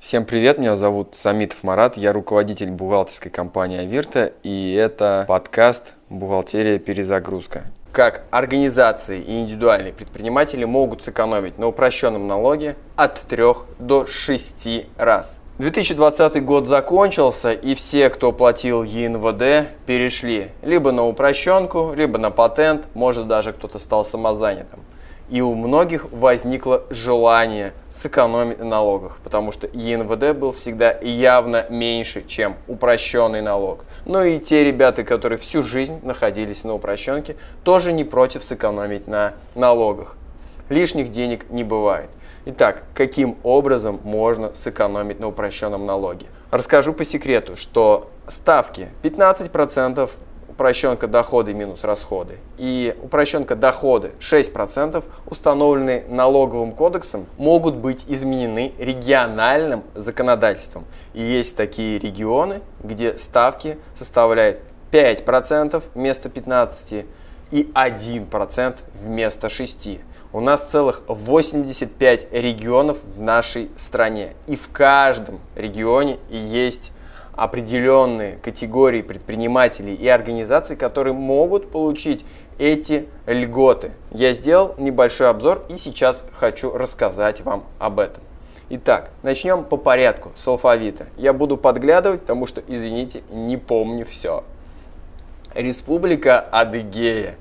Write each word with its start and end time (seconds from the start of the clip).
Всем 0.00 0.24
привет, 0.24 0.56
меня 0.56 0.76
зовут 0.76 1.14
Самитов 1.14 1.62
Марат, 1.62 1.98
я 1.98 2.14
руководитель 2.14 2.70
бухгалтерской 2.70 3.30
компании 3.30 3.80
Авирта, 3.80 4.32
и 4.42 4.72
это 4.72 5.26
подкаст 5.28 5.92
«Бухгалтерия. 6.08 6.78
Перезагрузка». 6.78 7.64
Как 7.92 8.22
организации 8.30 9.20
и 9.20 9.42
индивидуальные 9.42 9.92
предприниматели 9.92 10.64
могут 10.64 11.02
сэкономить 11.02 11.58
на 11.58 11.66
упрощенном 11.66 12.26
налоге 12.26 12.76
от 12.96 13.20
3 13.20 13.44
до 13.78 14.06
6 14.06 14.86
раз. 14.96 15.38
2020 15.58 16.44
год 16.46 16.66
закончился, 16.66 17.52
и 17.52 17.74
все, 17.74 18.08
кто 18.08 18.32
платил 18.32 18.82
ЕНВД, 18.82 19.68
перешли 19.84 20.48
либо 20.62 20.92
на 20.92 21.04
упрощенку, 21.06 21.92
либо 21.94 22.18
на 22.18 22.30
патент, 22.30 22.86
может 22.94 23.28
даже 23.28 23.52
кто-то 23.52 23.78
стал 23.78 24.06
самозанятым 24.06 24.80
и 25.30 25.40
у 25.40 25.54
многих 25.54 26.10
возникло 26.12 26.82
желание 26.90 27.72
сэкономить 27.88 28.58
на 28.58 28.64
налогах, 28.64 29.18
потому 29.22 29.52
что 29.52 29.68
ЕНВД 29.72 30.36
был 30.36 30.52
всегда 30.52 30.98
явно 31.00 31.66
меньше, 31.70 32.24
чем 32.26 32.56
упрощенный 32.66 33.40
налог. 33.40 33.84
Но 34.04 34.24
и 34.24 34.40
те 34.40 34.64
ребята, 34.64 35.04
которые 35.04 35.38
всю 35.38 35.62
жизнь 35.62 36.00
находились 36.02 36.64
на 36.64 36.74
упрощенке, 36.74 37.36
тоже 37.62 37.92
не 37.92 38.02
против 38.02 38.42
сэкономить 38.42 39.06
на 39.06 39.34
налогах. 39.54 40.16
Лишних 40.68 41.10
денег 41.10 41.48
не 41.50 41.62
бывает. 41.64 42.10
Итак, 42.46 42.82
каким 42.94 43.36
образом 43.42 44.00
можно 44.02 44.54
сэкономить 44.54 45.20
на 45.20 45.28
упрощенном 45.28 45.86
налоге? 45.86 46.26
Расскажу 46.50 46.92
по 46.92 47.04
секрету, 47.04 47.56
что 47.56 48.10
ставки 48.26 48.88
15% 49.02 50.10
упрощенка 50.60 51.06
доходы 51.06 51.54
минус 51.54 51.84
расходы 51.84 52.36
и 52.58 52.94
упрощенка 53.02 53.56
доходы 53.56 54.10
6%, 54.20 55.02
установленные 55.24 56.04
налоговым 56.06 56.72
кодексом, 56.72 57.24
могут 57.38 57.76
быть 57.76 58.04
изменены 58.08 58.74
региональным 58.78 59.84
законодательством. 59.94 60.84
И 61.14 61.22
есть 61.22 61.56
такие 61.56 61.98
регионы, 61.98 62.60
где 62.84 63.18
ставки 63.18 63.78
составляют 63.98 64.58
5% 64.92 65.82
вместо 65.94 66.28
15% 66.28 67.06
и 67.52 67.62
1% 67.74 68.76
вместо 69.02 69.46
6%. 69.46 70.00
У 70.34 70.40
нас 70.40 70.68
целых 70.68 71.00
85 71.08 72.32
регионов 72.32 72.98
в 73.02 73.22
нашей 73.22 73.70
стране. 73.78 74.34
И 74.46 74.56
в 74.56 74.68
каждом 74.68 75.40
регионе 75.56 76.18
есть 76.28 76.92
определенные 77.40 78.36
категории 78.36 79.00
предпринимателей 79.00 79.94
и 79.94 80.06
организаций, 80.06 80.76
которые 80.76 81.14
могут 81.14 81.70
получить 81.70 82.22
эти 82.58 83.08
льготы. 83.24 83.92
Я 84.10 84.34
сделал 84.34 84.74
небольшой 84.76 85.30
обзор 85.30 85.64
и 85.70 85.78
сейчас 85.78 86.22
хочу 86.34 86.70
рассказать 86.70 87.40
вам 87.40 87.64
об 87.78 87.98
этом. 87.98 88.22
Итак, 88.68 89.10
начнем 89.22 89.64
по 89.64 89.78
порядку 89.78 90.32
с 90.36 90.46
алфавита. 90.46 91.06
Я 91.16 91.32
буду 91.32 91.56
подглядывать, 91.56 92.20
потому 92.20 92.44
что, 92.44 92.62
извините, 92.68 93.22
не 93.30 93.56
помню 93.56 94.04
все. 94.04 94.44
Республика 95.54 96.40
Адыгея. 96.40 97.36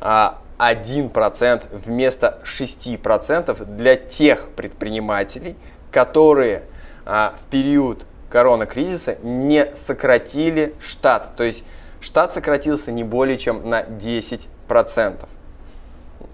а, 0.00 1.60
вместо 1.70 2.40
6% 2.44 3.64
для 3.76 3.94
тех 3.94 4.48
предпринимателей, 4.56 5.54
которые 5.92 6.64
а, 7.06 7.34
в 7.40 7.48
период 7.48 8.04
корона-кризиса 8.34 9.16
не 9.22 9.70
сократили 9.76 10.74
штат. 10.80 11.36
То 11.36 11.44
есть 11.44 11.62
штат 12.00 12.32
сократился 12.32 12.90
не 12.90 13.04
более 13.04 13.38
чем 13.38 13.70
на 13.70 13.82
10%. 13.82 15.28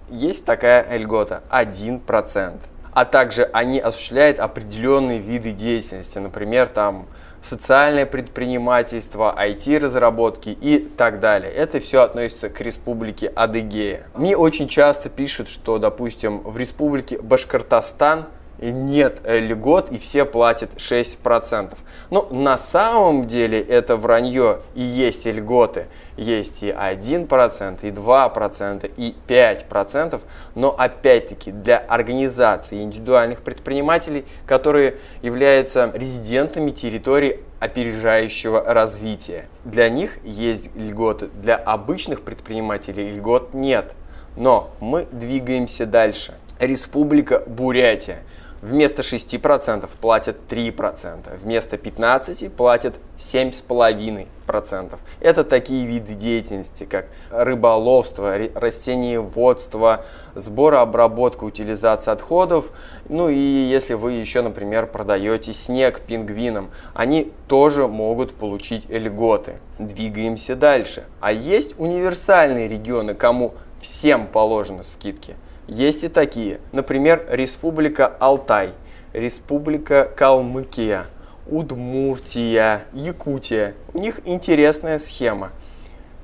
Есть 0.09 0.47
такая 0.47 0.97
льгота 0.97 1.43
1%. 1.51 2.59
А 2.95 3.05
также 3.05 3.45
они 3.53 3.79
осуществляют 3.81 4.41
определенные 4.41 5.19
виды 5.19 5.53
деятельности, 5.53 6.17
например, 6.17 6.69
там 6.69 7.05
социальное 7.43 8.07
предпринимательство, 8.07 9.37
IT-разработки 9.39 10.49
и 10.49 10.79
так 10.79 11.21
далее. 11.21 11.53
Это 11.53 11.81
все 11.81 12.01
относится 12.01 12.49
к 12.49 12.63
республике 12.63 13.29
Адыгея. 13.29 14.07
Мне 14.15 14.39
очень 14.39 14.69
часто 14.69 15.11
пишут, 15.11 15.51
что, 15.51 15.77
допустим, 15.77 16.39
в 16.39 16.57
республике 16.57 17.21
Башкортостан– 17.21 18.25
нет 18.61 19.21
э, 19.25 19.39
льгот 19.39 19.91
и 19.91 19.99
все 19.99 20.25
платят 20.25 20.75
6%. 20.77 21.75
Но 22.11 22.29
на 22.31 22.59
самом 22.59 23.27
деле 23.27 23.61
это 23.61 23.97
вранье 23.97 24.61
и 24.75 24.83
есть 24.83 25.27
и 25.27 25.33
льготы. 25.33 25.87
Есть 26.17 26.63
и 26.63 26.69
1%, 26.69 27.79
и 27.83 27.91
2%, 27.91 28.91
и 28.97 29.17
5%. 29.27 30.21
Но 30.55 30.71
опять-таки 30.77 31.53
для 31.53 31.79
организаций 31.79 32.83
индивидуальных 32.83 33.41
предпринимателей, 33.41 34.27
которые 34.47 34.97
являются 35.23 35.91
резидентами 35.95 36.71
территории 36.71 37.41
опережающего 37.61 38.63
развития. 38.65 39.49
Для 39.65 39.89
них 39.89 40.19
есть 40.25 40.75
льготы, 40.75 41.29
для 41.43 41.57
обычных 41.57 42.23
предпринимателей 42.23 43.11
льгот 43.13 43.55
нет. 43.55 43.95
Но 44.37 44.71
мы 44.81 45.07
двигаемся 45.11 45.87
дальше. 45.87 46.35
Республика 46.59 47.43
Бурятия. 47.47 48.23
Вместо 48.63 49.01
6% 49.01 49.89
платят 50.03 50.37
3%, 50.51 51.39
вместо 51.39 51.77
15% 51.77 52.51
платят 52.51 52.97
7,5%. 53.19 54.99
Это 55.21 55.45
такие 55.45 55.87
виды 55.87 56.15
деятельности, 56.15 56.85
как 56.85 57.07
рыболовство, 57.31 58.37
растениеводство, 58.55 60.05
сбор, 60.35 60.75
обработка, 60.75 61.45
утилизация 61.45 62.13
отходов. 62.13 62.73
Ну 63.09 63.31
и 63.31 63.39
если 63.39 63.95
вы 63.95 64.13
еще, 64.13 64.43
например, 64.43 64.87
продаете 64.87 65.55
снег 65.55 66.01
пингвинам, 66.01 66.71
они 66.93 67.33
тоже 67.49 67.89
могут 67.89 68.35
получить 68.35 68.91
льготы. 68.91 69.55
Двигаемся 69.79 70.55
дальше. 70.55 71.05
А 71.21 71.33
есть 71.33 71.75
универсальные 71.79 72.69
регионы, 72.69 73.15
кому 73.15 73.55
всем 73.81 74.27
положены 74.27 74.83
скидки– 74.83 75.37
есть 75.71 76.03
и 76.03 76.09
такие, 76.09 76.59
например, 76.73 77.25
Республика 77.31 78.07
Алтай, 78.19 78.71
Республика 79.13 80.11
Калмыкия, 80.17 81.07
Удмуртия, 81.47 82.87
Якутия. 82.93 83.75
У 83.95 83.99
них 83.99 84.21
интересная 84.25 84.99
схема. 84.99 85.51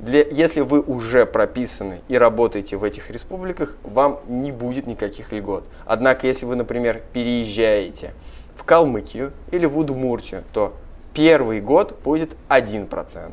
Для, 0.01 0.25
если 0.29 0.61
вы 0.61 0.81
уже 0.81 1.27
прописаны 1.27 2.01
и 2.09 2.19
работаете 2.19 2.77
в 2.77 2.83
этих 2.83 3.09
республиках, 3.11 3.77
вам 3.85 4.19
не 4.27 4.51
будет 4.51 4.89
никаких 4.89 5.33
льгот. 5.33 5.65
Однако, 5.87 6.27
если 6.27 6.45
вы, 6.45 6.57
например, 6.57 7.01
переезжаете 7.13 8.15
в 8.57 8.65
Калмыкию 8.65 9.33
или 9.53 9.65
в 9.65 9.79
Удмуртию, 9.79 10.43
то 10.53 10.75
первый 11.15 11.61
год 11.61 11.97
будет 12.03 12.37
1%. 12.49 13.31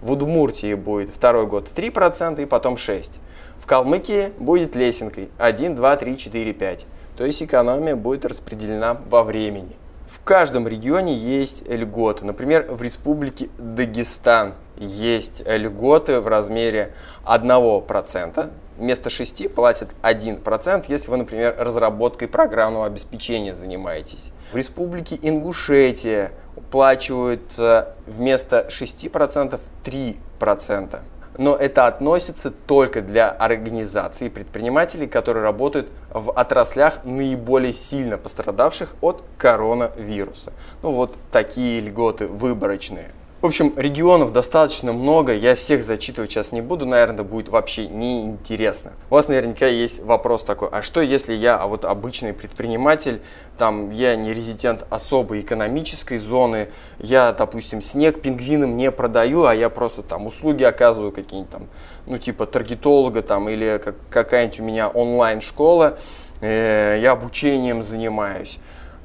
В 0.00 0.12
Удмуртии 0.12 0.74
будет 0.74 1.10
второй 1.10 1.48
год 1.48 1.68
3% 1.74 2.40
и 2.40 2.46
потом 2.46 2.76
6%. 2.76 3.18
Калмыкии 3.68 4.32
будет 4.38 4.74
лесенкой 4.74 5.28
1, 5.36 5.74
2, 5.74 5.96
3, 5.98 6.16
4, 6.16 6.52
5. 6.54 6.86
То 7.18 7.24
есть 7.26 7.42
экономия 7.42 7.94
будет 7.96 8.24
распределена 8.24 8.98
во 9.10 9.22
времени. 9.22 9.76
В 10.06 10.24
каждом 10.24 10.66
регионе 10.66 11.12
есть 11.12 11.68
льготы. 11.68 12.24
Например, 12.24 12.64
в 12.70 12.80
республике 12.80 13.50
Дагестан 13.58 14.54
есть 14.78 15.42
льготы 15.46 16.20
в 16.20 16.28
размере 16.28 16.94
1%. 17.26 18.50
Вместо 18.78 19.10
6 19.10 19.52
платят 19.52 19.90
1%, 20.02 20.84
если 20.88 21.10
вы, 21.10 21.18
например, 21.18 21.54
разработкой 21.58 22.26
программного 22.26 22.86
обеспечения 22.86 23.54
занимаетесь. 23.54 24.32
В 24.50 24.56
республике 24.56 25.18
Ингушетия 25.20 26.32
уплачивают 26.56 27.42
вместо 28.06 28.66
6% 28.70 29.60
3% 29.84 31.00
но 31.38 31.56
это 31.56 31.86
относится 31.86 32.50
только 32.50 33.00
для 33.00 33.30
организаций 33.30 34.26
и 34.26 34.30
предпринимателей, 34.30 35.06
которые 35.06 35.42
работают 35.42 35.88
в 36.10 36.32
отраслях 36.32 37.04
наиболее 37.04 37.72
сильно 37.72 38.18
пострадавших 38.18 38.94
от 39.00 39.24
коронавируса. 39.38 40.52
Ну 40.82 40.92
вот 40.92 41.16
такие 41.30 41.80
льготы 41.80 42.26
выборочные. 42.26 43.12
В 43.40 43.46
общем, 43.46 43.72
регионов 43.76 44.32
достаточно 44.32 44.92
много, 44.92 45.32
я 45.32 45.54
всех 45.54 45.84
зачитывать 45.84 46.32
сейчас 46.32 46.50
не 46.50 46.60
буду, 46.60 46.86
наверное, 46.86 47.22
будет 47.22 47.48
вообще 47.48 47.86
неинтересно. 47.86 48.94
У 49.10 49.14
вас 49.14 49.28
наверняка 49.28 49.68
есть 49.68 50.02
вопрос 50.02 50.42
такой, 50.42 50.68
а 50.72 50.82
что 50.82 51.00
если 51.00 51.34
я 51.34 51.56
а 51.56 51.68
вот 51.68 51.84
обычный 51.84 52.32
предприниматель, 52.32 53.20
там 53.56 53.92
я 53.92 54.16
не 54.16 54.34
резидент 54.34 54.86
особой 54.90 55.38
экономической 55.38 56.18
зоны, 56.18 56.70
я, 56.98 57.32
допустим, 57.32 57.80
снег 57.80 58.22
пингвинам 58.22 58.76
не 58.76 58.90
продаю, 58.90 59.44
а 59.44 59.54
я 59.54 59.70
просто 59.70 60.02
там 60.02 60.26
услуги 60.26 60.64
оказываю 60.64 61.12
какие-нибудь 61.12 61.52
там, 61.52 61.68
ну 62.06 62.18
типа 62.18 62.44
таргетолога 62.44 63.22
там 63.22 63.48
или 63.48 63.80
как, 63.84 63.94
какая-нибудь 64.10 64.58
у 64.58 64.64
меня 64.64 64.88
онлайн-школа, 64.88 65.98
э, 66.40 66.98
я 67.00 67.12
обучением 67.12 67.84
занимаюсь. 67.84 68.58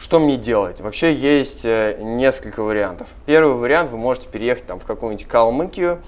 Что 0.04 0.20
мне 0.20 0.36
делать? 0.36 0.82
Вообще 0.82 1.14
есть 1.14 1.64
э, 1.64 1.98
несколько 2.02 2.62
вариантов. 2.62 3.08
Первый 3.26 3.56
вариант, 3.56 3.90
вы 3.90 3.98
можете 3.98 4.28
переехать 4.28 4.66
там, 4.66 4.78
в 4.78 4.84
какую-нибудь 4.84 5.26
Калмыкию 5.28 6.02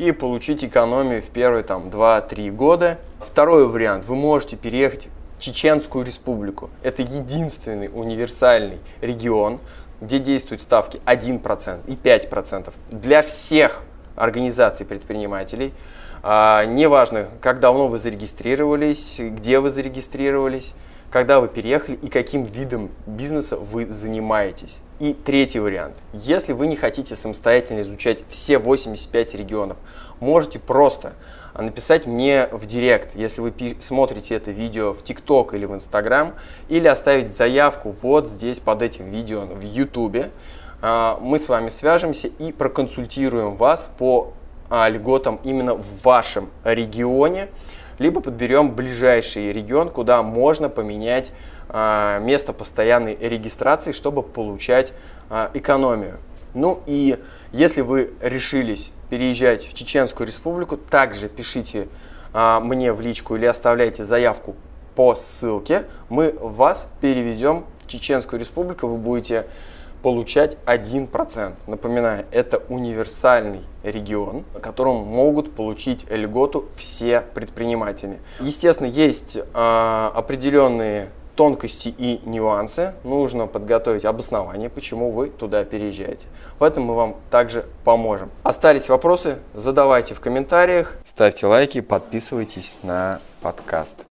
и 0.00 0.10
получить 0.10 0.64
экономию 0.64 1.22
в 1.22 1.30
первые 1.30 1.62
там 1.62 1.84
2-3 1.84 2.50
года. 2.50 2.98
Второй 3.20 3.68
вариант, 3.68 4.04
вы 4.04 4.16
можете 4.16 4.56
переехать 4.56 5.06
в 5.36 5.40
Чеченскую 5.40 6.04
республику. 6.04 6.70
Это 6.82 7.02
единственный 7.02 7.88
универсальный 7.88 8.80
регион, 9.00 9.60
где 10.00 10.18
действуют 10.18 10.60
ставки 10.60 11.00
1% 11.06 11.82
и 11.86 11.94
5% 11.94 12.72
для 12.90 13.22
всех 13.22 13.84
организаций 14.16 14.84
предпринимателей. 14.84 15.72
А, 16.24 16.64
неважно, 16.64 17.28
как 17.40 17.60
давно 17.60 17.86
вы 17.86 18.00
зарегистрировались, 18.00 19.20
где 19.20 19.60
вы 19.60 19.70
зарегистрировались, 19.70 20.74
когда 21.10 21.40
вы 21.40 21.48
переехали 21.48 21.96
и 21.96 22.08
каким 22.08 22.44
видом 22.44 22.90
бизнеса 23.06 23.56
вы 23.56 23.86
занимаетесь. 23.86 24.78
И 24.98 25.12
третий 25.12 25.60
вариант. 25.60 25.94
Если 26.12 26.52
вы 26.52 26.66
не 26.66 26.76
хотите 26.76 27.16
самостоятельно 27.16 27.82
изучать 27.82 28.20
все 28.28 28.58
85 28.58 29.34
регионов, 29.34 29.78
можете 30.20 30.58
просто 30.58 31.12
написать 31.54 32.06
мне 32.06 32.48
в 32.52 32.66
директ, 32.66 33.14
если 33.14 33.40
вы 33.40 33.52
смотрите 33.80 34.34
это 34.34 34.50
видео 34.50 34.92
в 34.92 35.02
ТикТок 35.02 35.54
или 35.54 35.64
в 35.64 35.74
Инстаграм, 35.74 36.34
или 36.68 36.86
оставить 36.86 37.34
заявку 37.36 37.94
вот 38.02 38.26
здесь 38.28 38.58
под 38.58 38.82
этим 38.82 39.10
видео 39.10 39.46
в 39.46 39.62
Ютубе. 39.62 40.30
А, 40.82 41.18
мы 41.20 41.38
с 41.38 41.48
вами 41.48 41.68
свяжемся 41.68 42.28
и 42.28 42.52
проконсультируем 42.52 43.54
вас 43.54 43.90
по 43.98 44.32
а, 44.68 44.88
льготам 44.88 45.40
именно 45.44 45.74
в 45.74 46.02
вашем 46.02 46.50
регионе 46.64 47.48
либо 47.98 48.20
подберем 48.20 48.74
ближайший 48.74 49.52
регион, 49.52 49.90
куда 49.90 50.22
можно 50.22 50.68
поменять 50.68 51.32
а, 51.68 52.18
место 52.20 52.52
постоянной 52.52 53.16
регистрации, 53.16 53.92
чтобы 53.92 54.22
получать 54.22 54.92
а, 55.30 55.50
экономию. 55.54 56.18
Ну 56.54 56.82
и 56.86 57.18
если 57.52 57.80
вы 57.80 58.12
решились 58.20 58.92
переезжать 59.10 59.66
в 59.66 59.74
Чеченскую 59.74 60.26
республику, 60.26 60.76
также 60.76 61.28
пишите 61.28 61.88
а, 62.32 62.60
мне 62.60 62.92
в 62.92 63.00
личку 63.00 63.36
или 63.36 63.46
оставляйте 63.46 64.04
заявку 64.04 64.56
по 64.94 65.14
ссылке. 65.14 65.84
Мы 66.08 66.34
вас 66.40 66.88
переведем 67.00 67.64
в 67.84 67.88
Чеченскую 67.88 68.40
республику, 68.40 68.86
вы 68.86 68.96
будете 68.96 69.46
получать 70.06 70.56
1%. 70.66 71.54
Напоминаю, 71.66 72.26
это 72.30 72.62
универсальный 72.68 73.62
регион, 73.82 74.44
в 74.54 74.60
котором 74.60 74.98
могут 74.98 75.52
получить 75.56 76.06
льготу 76.08 76.66
все 76.76 77.22
предприниматели. 77.34 78.20
Естественно, 78.38 78.86
есть 78.86 79.36
э, 79.36 80.10
определенные 80.14 81.08
тонкости 81.34 81.92
и 81.98 82.20
нюансы. 82.24 82.94
Нужно 83.02 83.48
подготовить 83.48 84.04
обоснование, 84.04 84.70
почему 84.70 85.10
вы 85.10 85.26
туда 85.28 85.64
переезжаете. 85.64 86.28
В 86.60 86.62
этом 86.62 86.84
мы 86.84 86.94
вам 86.94 87.16
также 87.32 87.66
поможем. 87.82 88.30
Остались 88.44 88.88
вопросы? 88.88 89.38
Задавайте 89.54 90.14
в 90.14 90.20
комментариях. 90.20 90.98
Ставьте 91.02 91.46
лайки, 91.46 91.80
подписывайтесь 91.80 92.78
на 92.84 93.18
подкаст. 93.40 94.04